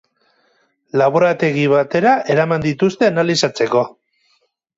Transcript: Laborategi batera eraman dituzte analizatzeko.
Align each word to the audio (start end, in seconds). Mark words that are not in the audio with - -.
Laborategi 1.01 1.65
batera 1.73 2.15
eraman 2.37 2.65
dituzte 2.65 3.11
analizatzeko. 3.11 3.87